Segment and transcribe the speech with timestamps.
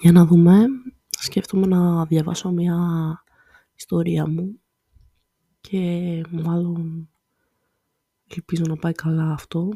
[0.00, 0.64] Για να δούμε.
[1.08, 2.76] Σκέφτομαι να διαβάσω μια
[3.74, 4.60] ιστορία μου
[5.60, 7.08] και μάλλον
[8.26, 9.68] ελπίζω να πάει καλά αυτό.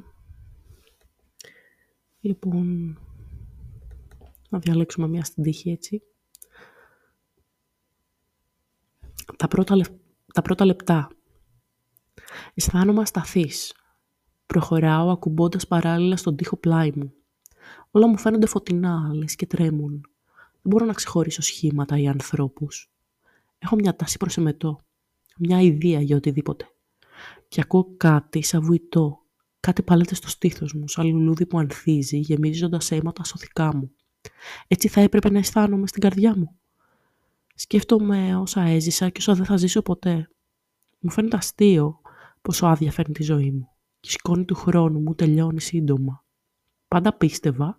[2.21, 2.99] Λοιπόν,
[4.49, 6.03] να διαλέξουμε μια στην τύχη έτσι.
[9.37, 9.77] Τα πρώτα,
[10.35, 11.11] τα πρώτα λεπτά.
[12.55, 13.75] Αισθάνομαι ασταθής.
[14.47, 17.13] Προχωράω ακουμπώντας παράλληλα στον τοίχο πλάι μου.
[17.97, 20.01] Όλα μου φαίνονται φωτεινά, λες και τρέμουν.
[20.35, 22.91] Δεν μπορώ να ξεχωρίσω σχήματα ή ανθρώπους.
[23.59, 24.81] Έχω μια τάση προς εμετό.
[25.37, 26.69] Μια ιδέα για οτιδήποτε.
[27.49, 29.23] Και ακούω κάτι σαν βουητό.
[29.61, 33.91] Κάτι παλέται στο στήθος μου, σαν λουλούδι που ανθίζει, γεμίζοντας αίματα σωθικά μου.
[34.69, 36.59] Έτσι θα έπρεπε να αισθάνομαι στην καρδιά μου.
[37.55, 40.29] Σκέφτομαι όσα έζησα και όσα δεν θα ζήσω ποτέ.
[40.99, 42.01] Μου φαίνεται αστείο
[42.43, 43.69] πόσο άδεια φέρνει τη ζωή μου.
[44.01, 46.25] Και η σκόνη του χρόνου μου τελειώνει σύντομα.
[46.89, 47.79] Πάντα πίστευα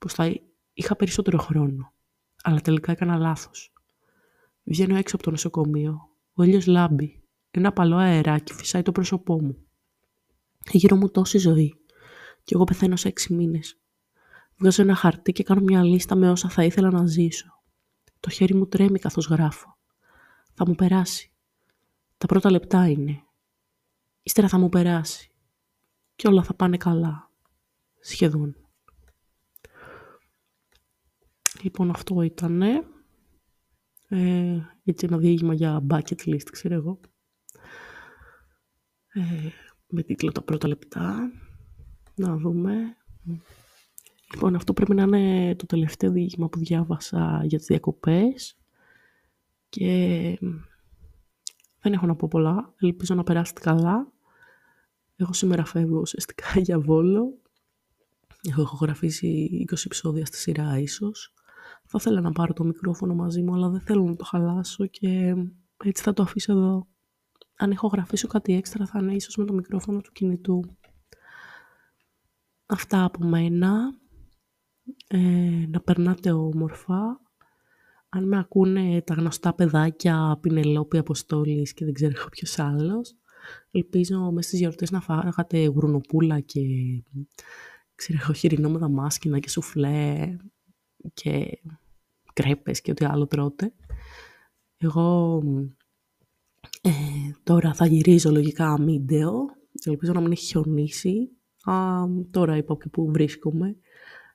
[0.00, 0.40] πως θα
[0.72, 1.92] είχα περισσότερο χρόνο.
[2.42, 3.72] Αλλά τελικά έκανα λάθος.
[4.62, 6.08] Βγαίνω έξω από το νοσοκομείο.
[6.34, 7.22] Ο ήλιος λάμπει.
[7.50, 9.66] Ένα παλό αεράκι φυσάει το πρόσωπό μου.
[10.70, 11.74] Γύρω μου τόση ζωή.
[12.44, 13.80] Και εγώ πεθαίνω σε έξι μήνες.
[14.58, 17.62] Βγάζω ένα χαρτί και κάνω μια λίστα με όσα θα ήθελα να ζήσω.
[18.20, 19.76] Το χέρι μου τρέμει καθώς γράφω.
[20.54, 21.32] Θα μου περάσει.
[22.18, 23.22] Τα πρώτα λεπτά είναι.
[24.22, 25.30] Ύστερα θα μου περάσει.
[26.16, 27.30] Και όλα θα πάνε καλά.
[28.00, 28.56] Σχεδόν.
[31.62, 32.62] Λοιπόν, αυτό ήταν
[34.08, 37.00] ε, έτσι ένα διήγημα για bucket list, ξέρω εγώ.
[39.12, 39.48] Ε,
[39.88, 41.32] με τίτλο «Τα πρώτα λεπτά».
[42.14, 42.96] Να δούμε.
[44.32, 48.58] Λοιπόν, αυτό πρέπει να είναι το τελευταίο διήγημα που διάβασα για τις διακοπές.
[49.68, 50.38] Και
[51.80, 52.74] δεν έχω να πω πολλά.
[52.80, 54.12] Ελπίζω να περάσετε καλά.
[55.16, 57.38] Εγώ σήμερα φεύγω ουσιαστικά για Βόλο.
[58.48, 61.34] Έχω ηχογραφήσει 20 επεισόδια στη σειρά ίσως.
[61.92, 65.34] Θα ήθελα να πάρω το μικρόφωνο μαζί μου, αλλά δεν θέλω να το χαλάσω και
[65.84, 66.88] έτσι θα το αφήσω εδώ.
[67.56, 70.76] Αν έχω γραφήσω κάτι έξτρα θα είναι ίσως με το μικρόφωνο του κινητού.
[72.66, 73.98] Αυτά από μένα.
[75.06, 77.20] Ε, να περνάτε όμορφα.
[78.08, 83.16] Αν με ακούνε τα γνωστά παιδάκια Πινελόπη Αποστόλης και δεν ξέρω ποιος άλλος,
[83.70, 86.60] ελπίζω μέσα στις γιορτές να φάγατε γουρνοπούλα και
[87.94, 90.36] ξέρω χοιρινό με δαμάσκηνα και σουφλέ
[91.14, 91.60] και
[92.32, 93.72] κρέπες και ό,τι άλλο τρώτε.
[94.76, 95.42] Εγώ
[96.82, 96.90] ε,
[97.42, 99.32] τώρα θα γυρίζω λογικά αμύντεο.
[99.84, 101.30] Ελπίζω να μην έχει χιονίσει.
[101.62, 103.76] Α, τώρα είπα και που βρίσκομαι.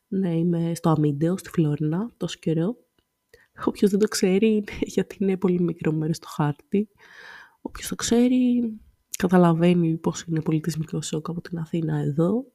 [0.07, 2.75] Ναι, είμαι στο αμύντεο, στη Φλόρινα, τόσο καιρό.
[3.65, 6.89] Όποιος δεν το ξέρει, είναι γιατί είναι πολύ μικρό μέρος στο χάρτη.
[7.61, 8.73] Όποιος το ξέρει,
[9.17, 12.45] καταλαβαίνει πώς είναι πολιτισμικό σοκ από την Αθήνα εδώ.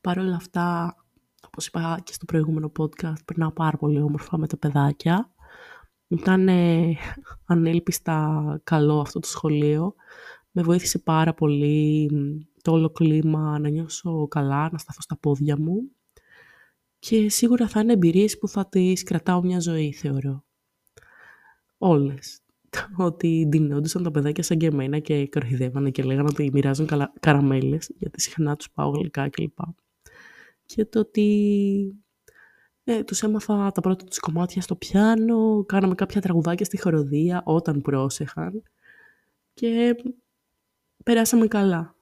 [0.00, 0.96] Παρ' όλα αυτά,
[1.46, 5.30] όπως είπα και στο προηγούμενο podcast, περνάω πάρα πολύ όμορφα με τα παιδάκια.
[6.08, 6.96] Ήταν ε,
[7.46, 9.94] ανέλπιστα καλό αυτό το σχολείο.
[10.50, 12.10] Με βοήθησε πάρα πολύ
[12.62, 15.90] το όλο κλίμα να νιώσω καλά, να σταθώ στα πόδια μου.
[16.98, 20.44] Και σίγουρα θα είναι εμπειρίες που θα τις κρατάω μια ζωή, θεωρώ.
[21.78, 22.40] Όλες.
[22.96, 26.88] Ότι ντυνόντουσαν τα παιδάκια σαν και εμένα και κοροϊδεύανε και λέγανε ότι μοιράζουν
[27.20, 29.58] καραμέλες, γιατί συχνά τους πάω γλυκά κλπ
[30.74, 32.02] και το ότι
[32.84, 37.80] ε, τους έμαθα τα πρώτα τους κομμάτια στο πιάνο, κάναμε κάποια τραγουδάκια στη χοροδία όταν
[37.80, 38.62] πρόσεχαν
[39.54, 39.96] και
[41.04, 41.96] περάσαμε καλά.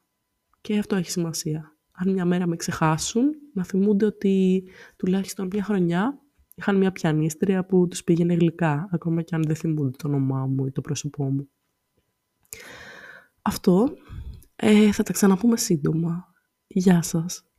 [0.60, 1.76] Και αυτό έχει σημασία.
[1.92, 4.64] Αν μια μέρα με ξεχάσουν, να θυμούνται ότι
[4.96, 6.20] τουλάχιστον μια χρονιά
[6.54, 10.66] είχαν μια πιανίστρια που τους πήγαινε γλυκά, ακόμα και αν δεν θυμούνται το όνομά μου
[10.66, 11.48] ή το πρόσωπό μου.
[13.42, 13.94] Αυτό
[14.56, 16.34] ε, θα τα ξαναπούμε σύντομα.
[16.66, 17.49] Γεια σας.